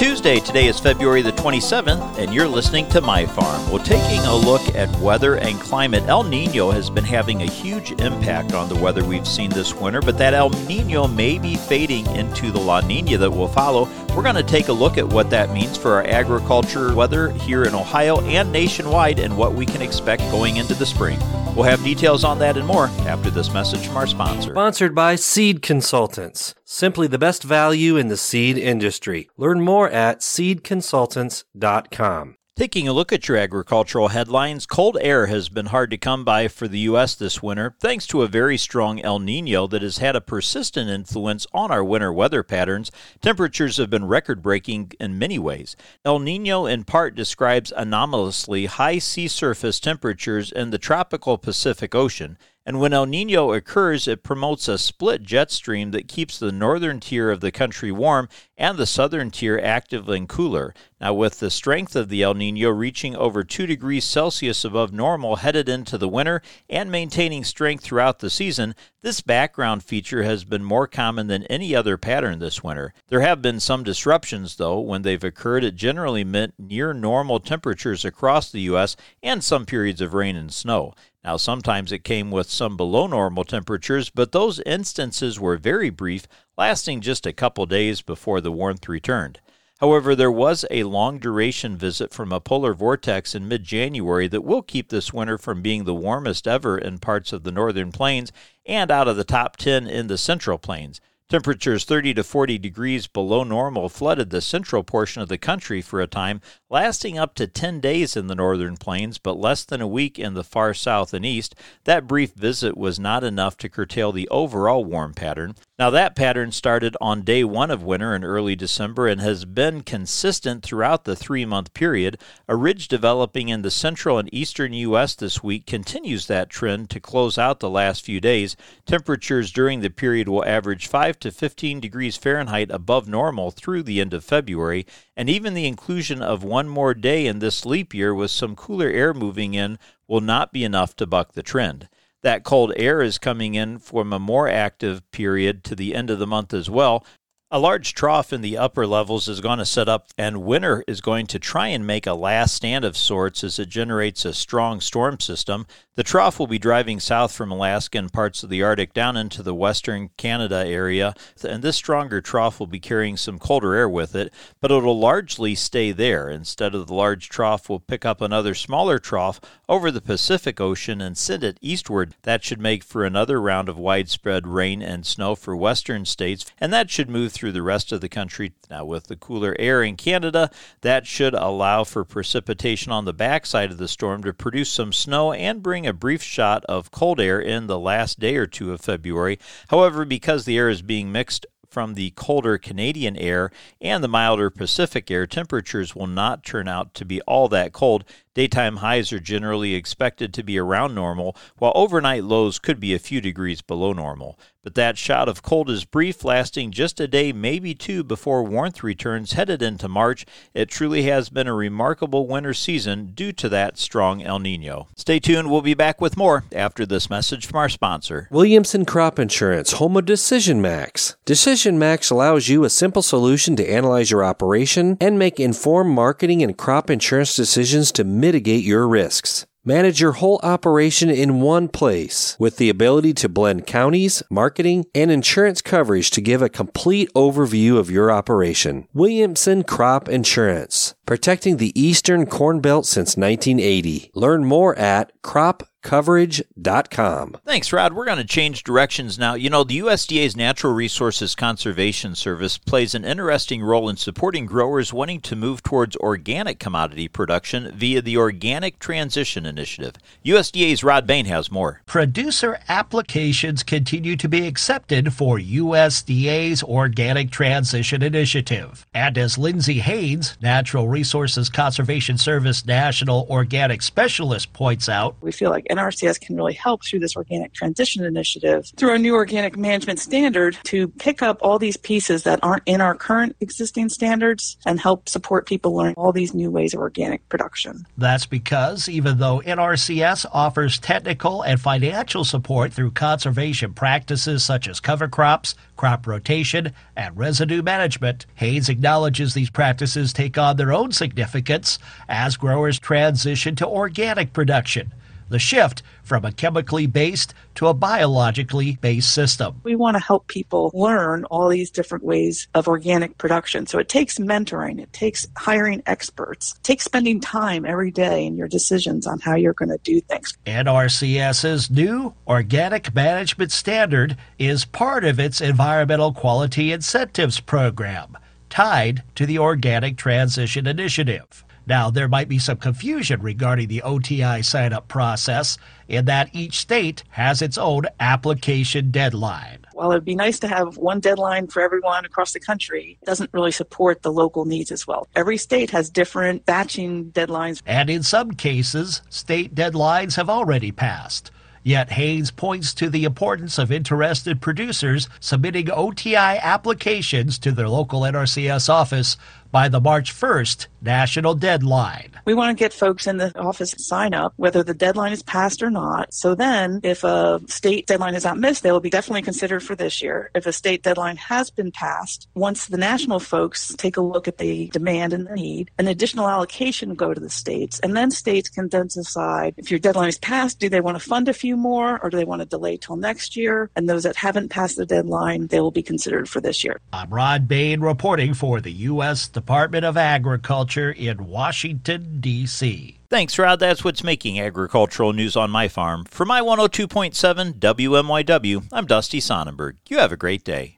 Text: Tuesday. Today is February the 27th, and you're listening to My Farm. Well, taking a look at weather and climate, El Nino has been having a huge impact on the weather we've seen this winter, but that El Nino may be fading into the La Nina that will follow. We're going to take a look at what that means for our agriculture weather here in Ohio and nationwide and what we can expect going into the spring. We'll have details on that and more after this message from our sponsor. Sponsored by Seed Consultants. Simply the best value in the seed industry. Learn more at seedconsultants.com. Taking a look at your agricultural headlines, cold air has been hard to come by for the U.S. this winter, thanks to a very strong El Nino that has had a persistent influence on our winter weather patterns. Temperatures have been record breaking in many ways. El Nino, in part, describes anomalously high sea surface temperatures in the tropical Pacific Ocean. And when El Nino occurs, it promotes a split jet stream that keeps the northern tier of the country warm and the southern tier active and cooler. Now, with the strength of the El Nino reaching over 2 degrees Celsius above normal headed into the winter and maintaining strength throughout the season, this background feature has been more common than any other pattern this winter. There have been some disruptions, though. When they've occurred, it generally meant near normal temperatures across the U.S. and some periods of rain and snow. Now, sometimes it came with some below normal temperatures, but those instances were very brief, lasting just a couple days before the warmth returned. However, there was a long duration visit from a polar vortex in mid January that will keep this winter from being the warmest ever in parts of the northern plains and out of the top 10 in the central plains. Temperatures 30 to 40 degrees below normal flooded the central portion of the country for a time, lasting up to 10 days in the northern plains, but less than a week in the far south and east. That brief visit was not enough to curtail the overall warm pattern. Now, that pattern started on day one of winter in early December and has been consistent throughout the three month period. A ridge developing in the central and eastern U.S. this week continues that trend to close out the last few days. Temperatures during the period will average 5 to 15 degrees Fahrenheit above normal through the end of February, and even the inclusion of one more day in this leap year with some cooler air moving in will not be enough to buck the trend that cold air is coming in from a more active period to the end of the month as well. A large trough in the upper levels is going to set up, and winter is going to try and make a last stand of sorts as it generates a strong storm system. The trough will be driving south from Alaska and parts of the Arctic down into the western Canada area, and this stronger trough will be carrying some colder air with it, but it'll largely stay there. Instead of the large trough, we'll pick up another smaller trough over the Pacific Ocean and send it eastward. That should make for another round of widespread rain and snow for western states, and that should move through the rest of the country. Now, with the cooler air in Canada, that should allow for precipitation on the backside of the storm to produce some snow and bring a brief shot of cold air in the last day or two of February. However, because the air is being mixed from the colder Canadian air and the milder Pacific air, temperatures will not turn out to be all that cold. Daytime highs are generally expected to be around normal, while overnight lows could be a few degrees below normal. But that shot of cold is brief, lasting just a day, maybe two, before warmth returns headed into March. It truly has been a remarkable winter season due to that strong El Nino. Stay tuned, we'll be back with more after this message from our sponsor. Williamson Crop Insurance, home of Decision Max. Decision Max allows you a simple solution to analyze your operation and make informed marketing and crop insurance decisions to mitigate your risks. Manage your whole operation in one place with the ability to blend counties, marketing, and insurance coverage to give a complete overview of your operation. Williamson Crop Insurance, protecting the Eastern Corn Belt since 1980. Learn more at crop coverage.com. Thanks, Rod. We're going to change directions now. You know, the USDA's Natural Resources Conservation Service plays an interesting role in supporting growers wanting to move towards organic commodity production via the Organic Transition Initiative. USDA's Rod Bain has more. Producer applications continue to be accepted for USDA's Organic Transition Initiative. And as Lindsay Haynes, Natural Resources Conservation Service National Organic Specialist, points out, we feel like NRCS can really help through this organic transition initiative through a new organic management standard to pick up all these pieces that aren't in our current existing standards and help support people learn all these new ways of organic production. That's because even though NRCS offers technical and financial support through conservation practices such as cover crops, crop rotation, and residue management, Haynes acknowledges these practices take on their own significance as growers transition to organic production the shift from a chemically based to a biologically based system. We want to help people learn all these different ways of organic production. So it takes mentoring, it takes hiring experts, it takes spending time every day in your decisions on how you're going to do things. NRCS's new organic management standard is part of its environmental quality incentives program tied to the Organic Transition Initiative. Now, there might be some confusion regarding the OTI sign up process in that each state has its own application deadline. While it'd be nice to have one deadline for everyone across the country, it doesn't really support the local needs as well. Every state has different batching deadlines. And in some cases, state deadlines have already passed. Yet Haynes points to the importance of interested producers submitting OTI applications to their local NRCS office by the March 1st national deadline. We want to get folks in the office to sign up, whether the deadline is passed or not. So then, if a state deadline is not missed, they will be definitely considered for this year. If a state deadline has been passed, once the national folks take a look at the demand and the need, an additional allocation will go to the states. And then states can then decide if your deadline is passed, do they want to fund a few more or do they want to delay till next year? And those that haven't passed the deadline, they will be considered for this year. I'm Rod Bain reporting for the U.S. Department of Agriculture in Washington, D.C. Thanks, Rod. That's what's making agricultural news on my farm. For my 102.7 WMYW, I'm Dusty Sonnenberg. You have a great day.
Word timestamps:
Tuesday. 0.00 0.40
Today 0.40 0.66
is 0.66 0.80
February 0.80 1.20
the 1.20 1.32
27th, 1.32 2.16
and 2.16 2.32
you're 2.32 2.48
listening 2.48 2.88
to 2.88 3.02
My 3.02 3.26
Farm. 3.26 3.70
Well, 3.70 3.84
taking 3.84 4.20
a 4.20 4.34
look 4.34 4.74
at 4.74 4.88
weather 4.98 5.34
and 5.34 5.60
climate, 5.60 6.04
El 6.04 6.22
Nino 6.22 6.70
has 6.70 6.88
been 6.88 7.04
having 7.04 7.42
a 7.42 7.44
huge 7.44 7.92
impact 7.92 8.54
on 8.54 8.70
the 8.70 8.76
weather 8.76 9.04
we've 9.04 9.28
seen 9.28 9.50
this 9.50 9.74
winter, 9.74 10.00
but 10.00 10.16
that 10.16 10.32
El 10.32 10.48
Nino 10.66 11.06
may 11.06 11.38
be 11.38 11.54
fading 11.54 12.06
into 12.16 12.50
the 12.50 12.58
La 12.58 12.80
Nina 12.80 13.18
that 13.18 13.30
will 13.30 13.46
follow. 13.46 13.90
We're 14.16 14.22
going 14.22 14.36
to 14.36 14.42
take 14.42 14.68
a 14.68 14.72
look 14.72 14.96
at 14.96 15.06
what 15.06 15.28
that 15.28 15.52
means 15.52 15.76
for 15.76 15.96
our 15.96 16.04
agriculture 16.04 16.94
weather 16.94 17.28
here 17.32 17.64
in 17.64 17.74
Ohio 17.74 18.22
and 18.22 18.50
nationwide 18.50 19.18
and 19.18 19.36
what 19.36 19.52
we 19.52 19.66
can 19.66 19.82
expect 19.82 20.22
going 20.30 20.56
into 20.56 20.72
the 20.72 20.86
spring. 20.86 21.18
We'll 21.54 21.64
have 21.64 21.84
details 21.84 22.24
on 22.24 22.38
that 22.38 22.56
and 22.56 22.66
more 22.66 22.86
after 23.06 23.28
this 23.28 23.52
message 23.52 23.86
from 23.86 23.98
our 23.98 24.06
sponsor. 24.06 24.52
Sponsored 24.52 24.94
by 24.94 25.16
Seed 25.16 25.60
Consultants. 25.60 26.54
Simply 26.72 27.08
the 27.08 27.18
best 27.18 27.42
value 27.42 27.96
in 27.96 28.06
the 28.06 28.16
seed 28.16 28.56
industry. 28.56 29.28
Learn 29.36 29.60
more 29.60 29.90
at 29.90 30.20
seedconsultants.com. 30.20 32.36
Taking 32.54 32.86
a 32.86 32.92
look 32.92 33.12
at 33.12 33.26
your 33.26 33.38
agricultural 33.38 34.06
headlines, 34.08 34.66
cold 34.66 34.96
air 35.00 35.26
has 35.26 35.48
been 35.48 35.66
hard 35.66 35.90
to 35.90 35.98
come 35.98 36.24
by 36.24 36.46
for 36.46 36.68
the 36.68 36.78
U.S. 36.80 37.16
this 37.16 37.42
winter, 37.42 37.74
thanks 37.80 38.06
to 38.06 38.22
a 38.22 38.28
very 38.28 38.56
strong 38.56 39.00
El 39.00 39.18
Nino 39.18 39.66
that 39.66 39.82
has 39.82 39.98
had 39.98 40.14
a 40.14 40.20
persistent 40.20 40.88
influence 40.88 41.44
on 41.52 41.72
our 41.72 41.82
winter 41.82 42.12
weather 42.12 42.44
patterns. 42.44 42.92
Temperatures 43.20 43.78
have 43.78 43.90
been 43.90 44.04
record 44.04 44.40
breaking 44.40 44.92
in 45.00 45.18
many 45.18 45.40
ways. 45.40 45.74
El 46.04 46.20
Nino, 46.20 46.66
in 46.66 46.84
part, 46.84 47.16
describes 47.16 47.72
anomalously 47.76 48.66
high 48.66 48.98
sea 48.98 49.26
surface 49.26 49.80
temperatures 49.80 50.52
in 50.52 50.70
the 50.70 50.78
tropical 50.78 51.36
Pacific 51.36 51.96
Ocean. 51.96 52.38
And 52.66 52.78
when 52.78 52.92
El 52.92 53.06
Nino 53.06 53.52
occurs, 53.52 54.06
it 54.06 54.22
promotes 54.22 54.68
a 54.68 54.76
split 54.78 55.22
jet 55.22 55.50
stream 55.50 55.92
that 55.92 56.08
keeps 56.08 56.38
the 56.38 56.52
northern 56.52 57.00
tier 57.00 57.30
of 57.30 57.40
the 57.40 57.50
country 57.50 57.90
warm 57.90 58.28
and 58.58 58.76
the 58.76 58.86
southern 58.86 59.30
tier 59.30 59.58
active 59.62 60.08
and 60.10 60.28
cooler. 60.28 60.74
Now, 61.00 61.14
with 61.14 61.38
the 61.38 61.50
strength 61.50 61.96
of 61.96 62.10
the 62.10 62.22
El 62.22 62.34
Nino 62.34 62.68
reaching 62.68 63.16
over 63.16 63.42
2 63.42 63.66
degrees 63.66 64.04
Celsius 64.04 64.64
above 64.66 64.92
normal 64.92 65.36
headed 65.36 65.66
into 65.66 65.96
the 65.96 66.08
winter 66.08 66.42
and 66.68 66.90
maintaining 66.90 67.42
strength 67.42 67.82
throughout 67.82 68.18
the 68.18 68.28
season, 68.28 68.74
this 69.00 69.22
background 69.22 69.82
feature 69.82 70.24
has 70.24 70.44
been 70.44 70.62
more 70.62 70.86
common 70.86 71.26
than 71.26 71.44
any 71.44 71.74
other 71.74 71.96
pattern 71.96 72.38
this 72.38 72.62
winter. 72.62 72.92
There 73.08 73.20
have 73.20 73.40
been 73.40 73.58
some 73.58 73.82
disruptions, 73.82 74.56
though. 74.56 74.78
When 74.78 75.00
they've 75.00 75.24
occurred, 75.24 75.64
it 75.64 75.74
generally 75.74 76.22
meant 76.22 76.52
near 76.58 76.92
normal 76.92 77.40
temperatures 77.40 78.04
across 78.04 78.50
the 78.50 78.60
U.S. 78.62 78.96
and 79.22 79.42
some 79.42 79.64
periods 79.64 80.02
of 80.02 80.12
rain 80.12 80.36
and 80.36 80.52
snow. 80.52 80.92
Now, 81.22 81.36
sometimes 81.36 81.92
it 81.92 82.02
came 82.02 82.30
with 82.30 82.50
some 82.50 82.76
below 82.76 83.06
normal 83.06 83.44
temperatures, 83.44 84.08
but 84.08 84.32
those 84.32 84.60
instances 84.60 85.38
were 85.38 85.58
very 85.58 85.90
brief, 85.90 86.26
lasting 86.56 87.02
just 87.02 87.26
a 87.26 87.32
couple 87.32 87.66
days 87.66 88.00
before 88.00 88.40
the 88.40 88.50
warmth 88.50 88.88
returned. 88.88 89.40
However, 89.80 90.14
there 90.14 90.30
was 90.30 90.64
a 90.70 90.84
long 90.84 91.18
duration 91.18 91.76
visit 91.76 92.12
from 92.12 92.32
a 92.32 92.40
polar 92.40 92.74
vortex 92.74 93.34
in 93.34 93.48
mid 93.48 93.64
January 93.64 94.28
that 94.28 94.44
will 94.44 94.62
keep 94.62 94.88
this 94.88 95.12
winter 95.12 95.38
from 95.38 95.62
being 95.62 95.84
the 95.84 95.94
warmest 95.94 96.46
ever 96.46 96.76
in 96.76 96.98
parts 96.98 97.32
of 97.32 97.44
the 97.44 97.52
northern 97.52 97.92
plains 97.92 98.30
and 98.66 98.90
out 98.90 99.08
of 99.08 99.16
the 99.16 99.24
top 99.24 99.56
10 99.56 99.86
in 99.86 100.06
the 100.06 100.18
central 100.18 100.58
plains. 100.58 101.00
Temperatures 101.30 101.84
30 101.84 102.14
to 102.14 102.24
40 102.24 102.58
degrees 102.58 103.06
below 103.06 103.44
normal 103.44 103.88
flooded 103.88 104.30
the 104.30 104.40
central 104.40 104.82
portion 104.82 105.22
of 105.22 105.28
the 105.28 105.38
country 105.38 105.80
for 105.80 106.00
a 106.00 106.08
time, 106.08 106.40
lasting 106.68 107.16
up 107.20 107.36
to 107.36 107.46
10 107.46 107.78
days 107.78 108.16
in 108.16 108.26
the 108.26 108.34
northern 108.34 108.76
plains, 108.76 109.16
but 109.16 109.38
less 109.38 109.62
than 109.64 109.80
a 109.80 109.86
week 109.86 110.18
in 110.18 110.34
the 110.34 110.42
far 110.42 110.74
south 110.74 111.14
and 111.14 111.24
east. 111.24 111.54
That 111.84 112.08
brief 112.08 112.32
visit 112.32 112.76
was 112.76 112.98
not 112.98 113.22
enough 113.22 113.56
to 113.58 113.68
curtail 113.68 114.10
the 114.10 114.28
overall 114.28 114.84
warm 114.84 115.14
pattern. 115.14 115.54
Now, 115.80 115.88
that 115.88 116.14
pattern 116.14 116.52
started 116.52 116.94
on 117.00 117.22
day 117.22 117.42
one 117.42 117.70
of 117.70 117.82
winter 117.82 118.14
in 118.14 118.22
early 118.22 118.54
December 118.54 119.08
and 119.08 119.18
has 119.22 119.46
been 119.46 119.80
consistent 119.80 120.62
throughout 120.62 121.04
the 121.04 121.16
three 121.16 121.46
month 121.46 121.72
period. 121.72 122.20
A 122.46 122.54
ridge 122.54 122.86
developing 122.86 123.48
in 123.48 123.62
the 123.62 123.70
central 123.70 124.18
and 124.18 124.28
eastern 124.30 124.74
U.S. 124.74 125.14
this 125.14 125.42
week 125.42 125.64
continues 125.64 126.26
that 126.26 126.50
trend 126.50 126.90
to 126.90 127.00
close 127.00 127.38
out 127.38 127.60
the 127.60 127.70
last 127.70 128.04
few 128.04 128.20
days. 128.20 128.56
Temperatures 128.84 129.50
during 129.50 129.80
the 129.80 129.88
period 129.88 130.28
will 130.28 130.44
average 130.44 130.86
5 130.86 131.18
to 131.20 131.30
15 131.30 131.80
degrees 131.80 132.18
Fahrenheit 132.18 132.70
above 132.70 133.08
normal 133.08 133.50
through 133.50 133.82
the 133.82 134.02
end 134.02 134.12
of 134.12 134.22
February, 134.22 134.84
and 135.16 135.30
even 135.30 135.54
the 135.54 135.66
inclusion 135.66 136.20
of 136.20 136.44
one 136.44 136.68
more 136.68 136.92
day 136.92 137.26
in 137.26 137.38
this 137.38 137.64
leap 137.64 137.94
year 137.94 138.14
with 138.14 138.30
some 138.30 138.54
cooler 138.54 138.88
air 138.88 139.14
moving 139.14 139.54
in 139.54 139.78
will 140.06 140.20
not 140.20 140.52
be 140.52 140.62
enough 140.62 140.94
to 140.96 141.06
buck 141.06 141.32
the 141.32 141.42
trend 141.42 141.88
that 142.22 142.44
cold 142.44 142.72
air 142.76 143.00
is 143.02 143.18
coming 143.18 143.54
in 143.54 143.78
from 143.78 144.12
a 144.12 144.18
more 144.18 144.48
active 144.48 145.02
period 145.10 145.64
to 145.64 145.74
the 145.74 145.94
end 145.94 146.10
of 146.10 146.18
the 146.18 146.26
month 146.26 146.52
as 146.52 146.68
well. 146.68 147.04
A 147.52 147.58
large 147.58 147.94
trough 147.94 148.32
in 148.32 148.42
the 148.42 148.56
upper 148.56 148.86
levels 148.86 149.26
is 149.26 149.40
going 149.40 149.58
to 149.58 149.66
set 149.66 149.88
up, 149.88 150.06
and 150.16 150.44
winter 150.44 150.84
is 150.86 151.00
going 151.00 151.26
to 151.26 151.40
try 151.40 151.66
and 151.66 151.84
make 151.84 152.06
a 152.06 152.14
last 152.14 152.54
stand 152.54 152.84
of 152.84 152.96
sorts 152.96 153.42
as 153.42 153.58
it 153.58 153.68
generates 153.68 154.24
a 154.24 154.32
strong 154.32 154.80
storm 154.80 155.18
system. 155.18 155.66
The 155.96 156.04
trough 156.04 156.38
will 156.38 156.46
be 156.46 156.60
driving 156.60 157.00
south 157.00 157.32
from 157.32 157.50
Alaska 157.50 157.98
and 157.98 158.12
parts 158.12 158.44
of 158.44 158.50
the 158.50 158.62
Arctic 158.62 158.94
down 158.94 159.16
into 159.16 159.42
the 159.42 159.52
western 159.52 160.10
Canada 160.16 160.64
area, 160.64 161.12
and 161.42 161.60
this 161.60 161.74
stronger 161.74 162.20
trough 162.20 162.60
will 162.60 162.68
be 162.68 162.78
carrying 162.78 163.16
some 163.16 163.40
colder 163.40 163.74
air 163.74 163.88
with 163.88 164.14
it, 164.14 164.32
but 164.60 164.70
it'll 164.70 164.98
largely 164.98 165.56
stay 165.56 165.90
there. 165.90 166.30
Instead 166.30 166.72
of 166.76 166.86
the 166.86 166.94
large 166.94 167.28
trough, 167.28 167.68
we'll 167.68 167.80
pick 167.80 168.06
up 168.06 168.20
another 168.20 168.54
smaller 168.54 169.00
trough 169.00 169.40
over 169.68 169.90
the 169.90 170.00
Pacific 170.00 170.60
Ocean 170.60 171.00
and 171.00 171.18
send 171.18 171.42
it 171.42 171.58
eastward. 171.60 172.14
That 172.22 172.44
should 172.44 172.60
make 172.60 172.84
for 172.84 173.04
another 173.04 173.40
round 173.40 173.68
of 173.68 173.76
widespread 173.76 174.46
rain 174.46 174.82
and 174.82 175.04
snow 175.04 175.34
for 175.34 175.56
western 175.56 176.04
states, 176.04 176.46
and 176.60 176.72
that 176.72 176.90
should 176.90 177.10
move 177.10 177.32
through 177.40 177.52
the 177.52 177.62
rest 177.62 177.90
of 177.90 178.02
the 178.02 178.08
country. 178.08 178.52
Now, 178.70 178.84
with 178.84 179.04
the 179.06 179.16
cooler 179.16 179.56
air 179.58 179.82
in 179.82 179.96
Canada, 179.96 180.50
that 180.82 181.06
should 181.06 181.32
allow 181.32 181.84
for 181.84 182.04
precipitation 182.04 182.92
on 182.92 183.06
the 183.06 183.14
backside 183.14 183.70
of 183.70 183.78
the 183.78 183.88
storm 183.88 184.22
to 184.24 184.34
produce 184.34 184.70
some 184.70 184.92
snow 184.92 185.32
and 185.32 185.62
bring 185.62 185.86
a 185.86 185.94
brief 185.94 186.22
shot 186.22 186.66
of 186.66 186.90
cold 186.90 187.18
air 187.18 187.40
in 187.40 187.66
the 187.66 187.78
last 187.78 188.20
day 188.20 188.36
or 188.36 188.46
two 188.46 188.72
of 188.72 188.82
February. 188.82 189.38
However, 189.68 190.04
because 190.04 190.44
the 190.44 190.58
air 190.58 190.68
is 190.68 190.82
being 190.82 191.10
mixed 191.10 191.46
from 191.66 191.94
the 191.94 192.10
colder 192.10 192.58
Canadian 192.58 193.16
air 193.16 193.50
and 193.80 194.04
the 194.04 194.08
milder 194.08 194.50
Pacific 194.50 195.10
air, 195.10 195.26
temperatures 195.26 195.94
will 195.94 196.08
not 196.08 196.44
turn 196.44 196.68
out 196.68 196.92
to 196.94 197.06
be 197.06 197.22
all 197.22 197.48
that 197.48 197.72
cold. 197.72 198.04
Daytime 198.32 198.76
highs 198.76 199.12
are 199.12 199.18
generally 199.18 199.74
expected 199.74 200.32
to 200.34 200.44
be 200.44 200.56
around 200.56 200.94
normal, 200.94 201.36
while 201.58 201.72
overnight 201.74 202.22
lows 202.22 202.60
could 202.60 202.78
be 202.78 202.94
a 202.94 203.00
few 203.00 203.20
degrees 203.20 203.60
below 203.60 203.92
normal. 203.92 204.38
But 204.62 204.74
that 204.74 204.98
shot 204.98 205.26
of 205.26 205.42
cold 205.42 205.70
is 205.70 205.86
brief, 205.86 206.22
lasting 206.22 206.72
just 206.72 207.00
a 207.00 207.08
day, 207.08 207.32
maybe 207.32 207.74
two, 207.74 208.04
before 208.04 208.42
warmth 208.42 208.82
returns 208.82 209.32
headed 209.32 209.62
into 209.62 209.88
March. 209.88 210.26
It 210.52 210.68
truly 210.68 211.04
has 211.04 211.30
been 211.30 211.46
a 211.46 211.54
remarkable 211.54 212.26
winter 212.26 212.52
season 212.52 213.12
due 213.14 213.32
to 213.32 213.48
that 213.48 213.78
strong 213.78 214.22
El 214.22 214.38
Nino. 214.38 214.88
Stay 214.96 215.18
tuned, 215.18 215.50
we'll 215.50 215.62
be 215.62 215.72
back 215.72 216.00
with 216.00 216.16
more 216.16 216.44
after 216.52 216.84
this 216.84 217.08
message 217.08 217.46
from 217.46 217.56
our 217.56 217.70
sponsor. 217.70 218.28
Williamson 218.30 218.84
Crop 218.84 219.18
Insurance, 219.18 219.72
home 219.72 219.96
of 219.96 220.04
Decision 220.04 220.60
Max. 220.60 221.16
Decision 221.24 221.78
Max 221.78 222.10
allows 222.10 222.48
you 222.48 222.62
a 222.62 222.70
simple 222.70 223.02
solution 223.02 223.56
to 223.56 223.68
analyze 223.68 224.10
your 224.10 224.22
operation 224.22 224.98
and 225.00 225.18
make 225.18 225.40
informed 225.40 225.94
marketing 225.94 226.42
and 226.42 226.58
crop 226.58 226.90
insurance 226.90 227.34
decisions 227.34 227.90
to 227.92 228.04
mitigate 228.20 228.64
your 228.64 228.86
risks. 228.86 229.46
Manage 229.62 230.00
your 230.00 230.12
whole 230.12 230.40
operation 230.42 231.10
in 231.10 231.42
one 231.42 231.68
place 231.68 232.34
with 232.38 232.56
the 232.56 232.70
ability 232.70 233.12
to 233.12 233.28
blend 233.28 233.66
counties, 233.66 234.22
marketing, 234.30 234.86
and 234.94 235.10
insurance 235.10 235.60
coverage 235.60 236.10
to 236.12 236.22
give 236.22 236.40
a 236.40 236.48
complete 236.48 237.12
overview 237.14 237.76
of 237.76 237.90
your 237.90 238.10
operation. 238.10 238.88
Williamson 238.94 239.62
Crop 239.62 240.08
Insurance, 240.08 240.94
protecting 241.04 241.58
the 241.58 241.78
Eastern 241.78 242.24
Corn 242.24 242.60
Belt 242.60 242.86
since 242.86 243.18
1980. 243.18 244.10
Learn 244.14 244.46
more 244.46 244.74
at 244.78 245.12
crop 245.20 245.62
coverage.com. 245.82 247.36
Thanks, 247.44 247.72
Rod. 247.72 247.92
We're 247.92 248.04
going 248.04 248.18
to 248.18 248.24
change 248.24 248.64
directions 248.64 249.18
now. 249.18 249.34
You 249.34 249.50
know, 249.50 249.64
the 249.64 249.78
USDA's 249.78 250.36
Natural 250.36 250.72
Resources 250.72 251.34
Conservation 251.34 252.14
Service 252.14 252.58
plays 252.58 252.94
an 252.94 253.04
interesting 253.04 253.62
role 253.62 253.88
in 253.88 253.96
supporting 253.96 254.46
growers 254.46 254.92
wanting 254.92 255.20
to 255.22 255.36
move 255.36 255.62
towards 255.62 255.96
organic 255.96 256.58
commodity 256.58 257.08
production 257.08 257.72
via 257.72 258.02
the 258.02 258.16
Organic 258.16 258.78
Transition 258.78 259.46
Initiative. 259.46 259.94
USDA's 260.24 260.84
Rod 260.84 261.06
Bain 261.06 261.26
has 261.26 261.50
more. 261.50 261.82
Producer 261.86 262.58
applications 262.68 263.62
continue 263.62 264.16
to 264.16 264.28
be 264.28 264.46
accepted 264.46 265.12
for 265.12 265.38
USDA's 265.38 266.62
Organic 266.62 267.30
Transition 267.30 268.02
Initiative. 268.02 268.86
And 268.94 269.16
as 269.16 269.38
Lindsay 269.38 269.80
Haynes, 269.80 270.36
Natural 270.40 270.88
Resources 270.88 271.48
Conservation 271.48 272.18
Service 272.18 272.66
National 272.66 273.26
Organic 273.30 273.82
Specialist, 273.82 274.52
points 274.52 274.88
out, 274.88 275.16
we 275.20 275.32
feel 275.32 275.50
like 275.50 275.66
NRCS 275.70 276.20
can 276.20 276.36
really 276.36 276.52
help 276.52 276.84
through 276.84 276.98
this 276.98 277.16
organic 277.16 277.52
transition 277.52 278.04
initiative 278.04 278.70
through 278.76 278.94
a 278.94 278.98
new 278.98 279.14
organic 279.14 279.56
management 279.56 279.98
standard 279.98 280.58
to 280.64 280.88
pick 280.88 281.22
up 281.22 281.38
all 281.40 281.58
these 281.58 281.76
pieces 281.76 282.24
that 282.24 282.40
aren't 282.42 282.62
in 282.66 282.80
our 282.80 282.94
current 282.94 283.36
existing 283.40 283.88
standards 283.88 284.56
and 284.66 284.80
help 284.80 285.08
support 285.08 285.46
people 285.46 285.74
learn 285.74 285.94
all 285.96 286.12
these 286.12 286.34
new 286.34 286.50
ways 286.50 286.74
of 286.74 286.80
organic 286.80 287.26
production. 287.28 287.86
That's 287.96 288.26
because 288.26 288.88
even 288.88 289.18
though 289.18 289.40
NRCS 289.40 290.26
offers 290.32 290.78
technical 290.78 291.42
and 291.42 291.60
financial 291.60 292.24
support 292.24 292.72
through 292.72 292.92
conservation 292.92 293.72
practices 293.72 294.44
such 294.44 294.68
as 294.68 294.80
cover 294.80 295.08
crops, 295.08 295.54
crop 295.76 296.06
rotation, 296.06 296.72
and 296.96 297.16
residue 297.16 297.62
management, 297.62 298.26
Haynes 298.34 298.68
acknowledges 298.68 299.34
these 299.34 299.50
practices 299.50 300.12
take 300.12 300.36
on 300.36 300.56
their 300.56 300.72
own 300.72 300.92
significance 300.92 301.78
as 302.08 302.36
growers 302.36 302.78
transition 302.78 303.56
to 303.56 303.66
organic 303.66 304.32
production 304.32 304.92
the 305.30 305.38
shift 305.38 305.82
from 306.02 306.24
a 306.24 306.32
chemically 306.32 306.86
based 306.86 307.32
to 307.54 307.68
a 307.68 307.74
biologically 307.74 308.76
based 308.80 309.14
system. 309.14 309.60
We 309.62 309.76
want 309.76 309.96
to 309.96 310.02
help 310.02 310.26
people 310.26 310.70
learn 310.74 311.24
all 311.24 311.48
these 311.48 311.70
different 311.70 312.04
ways 312.04 312.48
of 312.54 312.68
organic 312.68 313.16
production. 313.16 313.66
So 313.66 313.78
it 313.78 313.88
takes 313.88 314.18
mentoring, 314.18 314.80
it 314.80 314.92
takes 314.92 315.26
hiring 315.36 315.82
experts, 315.86 316.54
it 316.56 316.62
takes 316.62 316.84
spending 316.84 317.20
time 317.20 317.64
every 317.64 317.90
day 317.90 318.26
in 318.26 318.36
your 318.36 318.48
decisions 318.48 319.06
on 319.06 319.20
how 319.20 319.34
you're 319.34 319.54
going 319.54 319.70
to 319.70 319.78
do 319.78 320.00
things. 320.02 320.36
NRCS's 320.46 321.70
new 321.70 322.14
organic 322.26 322.94
management 322.94 323.52
standard 323.52 324.16
is 324.38 324.64
part 324.64 325.04
of 325.04 325.18
its 325.18 325.40
environmental 325.40 326.12
quality 326.12 326.72
incentives 326.72 327.40
program 327.40 328.18
tied 328.50 329.02
to 329.14 329.24
the 329.24 329.38
Organic 329.38 329.96
Transition 329.96 330.66
Initiative. 330.66 331.44
Now, 331.70 331.88
there 331.88 332.08
might 332.08 332.28
be 332.28 332.40
some 332.40 332.56
confusion 332.56 333.22
regarding 333.22 333.68
the 333.68 333.82
OTI 333.82 334.42
sign 334.42 334.72
up 334.72 334.88
process 334.88 335.56
in 335.86 336.06
that 336.06 336.28
each 336.32 336.58
state 336.58 337.04
has 337.10 337.42
its 337.42 337.56
own 337.56 337.84
application 338.00 338.90
deadline. 338.90 339.64
While 339.74 339.92
it'd 339.92 340.04
be 340.04 340.16
nice 340.16 340.40
to 340.40 340.48
have 340.48 340.78
one 340.78 340.98
deadline 340.98 341.46
for 341.46 341.62
everyone 341.62 342.04
across 342.04 342.32
the 342.32 342.40
country, 342.40 342.98
it 343.00 343.06
doesn't 343.06 343.32
really 343.32 343.52
support 343.52 344.02
the 344.02 344.10
local 344.10 344.46
needs 344.46 344.72
as 344.72 344.84
well. 344.88 345.06
Every 345.14 345.36
state 345.36 345.70
has 345.70 345.88
different 345.90 346.44
batching 346.44 347.12
deadlines. 347.12 347.62
And 347.64 347.88
in 347.88 348.02
some 348.02 348.32
cases, 348.32 349.02
state 349.08 349.54
deadlines 349.54 350.16
have 350.16 350.28
already 350.28 350.72
passed. 350.72 351.30
Yet 351.62 351.92
Haynes 351.92 352.30
points 352.30 352.72
to 352.74 352.88
the 352.88 353.04
importance 353.04 353.58
of 353.58 353.70
interested 353.70 354.40
producers 354.40 355.08
submitting 355.20 355.70
OTI 355.70 356.16
applications 356.16 357.38
to 357.40 357.52
their 357.52 357.68
local 357.68 358.00
NRCS 358.00 358.70
office 358.70 359.18
by 359.50 359.68
the 359.68 359.80
March 359.80 360.14
1st 360.14 360.66
national 360.82 361.34
deadline. 361.34 362.10
We 362.24 362.34
want 362.34 362.56
to 362.56 362.62
get 362.62 362.72
folks 362.72 363.06
in 363.06 363.18
the 363.18 363.36
office 363.38 363.72
to 363.72 363.82
sign 363.82 364.14
up, 364.14 364.32
whether 364.36 364.62
the 364.62 364.74
deadline 364.74 365.12
is 365.12 365.22
passed 365.22 365.62
or 365.62 365.70
not. 365.70 366.12
So 366.14 366.34
then, 366.34 366.80
if 366.82 367.04
a 367.04 367.40
state 367.46 367.86
deadline 367.86 368.14
is 368.14 368.24
not 368.24 368.38
missed, 368.38 368.62
they 368.62 368.72
will 368.72 368.80
be 368.80 368.90
definitely 368.90 369.22
considered 369.22 369.62
for 369.62 369.74
this 369.74 370.02
year. 370.02 370.30
If 370.34 370.46
a 370.46 370.52
state 370.52 370.82
deadline 370.82 371.16
has 371.16 371.50
been 371.50 371.72
passed, 371.72 372.28
once 372.34 372.66
the 372.66 372.76
national 372.76 373.20
folks 373.20 373.74
take 373.76 373.96
a 373.96 374.00
look 374.00 374.28
at 374.28 374.38
the 374.38 374.68
demand 374.68 375.12
and 375.12 375.26
the 375.26 375.34
need, 375.34 375.70
an 375.78 375.88
additional 375.88 376.28
allocation 376.28 376.90
will 376.90 376.96
go 376.96 377.14
to 377.14 377.20
the 377.20 377.30
states. 377.30 377.80
And 377.80 377.96
then 377.96 378.10
states 378.10 378.48
can 378.48 378.68
then 378.68 378.86
decide 378.86 379.54
if 379.56 379.70
your 379.70 379.80
deadline 379.80 380.08
is 380.08 380.18
passed, 380.18 380.60
do 380.60 380.68
they 380.68 380.80
want 380.80 380.98
to 380.98 381.04
fund 381.06 381.28
a 381.28 381.34
few 381.34 381.56
more 381.56 382.02
or 382.02 382.10
do 382.10 382.16
they 382.16 382.24
want 382.24 382.40
to 382.40 382.46
delay 382.46 382.76
till 382.76 382.96
next 382.96 383.36
year? 383.36 383.70
And 383.76 383.88
those 383.88 384.04
that 384.04 384.16
haven't 384.16 384.50
passed 384.50 384.76
the 384.76 384.86
deadline, 384.86 385.48
they 385.48 385.60
will 385.60 385.70
be 385.70 385.82
considered 385.82 386.28
for 386.28 386.40
this 386.40 386.64
year. 386.64 386.80
I'm 386.92 387.10
Rod 387.10 387.48
Bain 387.48 387.80
reporting 387.80 388.34
for 388.34 388.60
the 388.60 388.72
U.S. 388.72 389.28
Department 389.40 389.86
of 389.86 389.96
Agriculture 389.96 390.90
in 390.90 391.26
Washington, 391.26 392.20
D.C. 392.20 392.98
Thanks, 393.08 393.38
Rod. 393.38 393.58
That's 393.58 393.82
what's 393.82 394.04
making 394.04 394.38
agricultural 394.38 395.14
news 395.14 395.34
on 395.34 395.50
my 395.50 395.66
farm. 395.66 396.04
For 396.04 396.26
my 396.26 396.42
102.7 396.42 397.54
WMYW, 397.54 398.68
I'm 398.70 398.84
Dusty 398.84 399.18
Sonnenberg. 399.18 399.76
You 399.88 399.96
have 399.96 400.12
a 400.12 400.18
great 400.18 400.44
day. 400.44 400.76